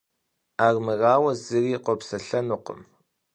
[0.65, 2.81] Армырауэ, зыри къопсэлъэнукъым.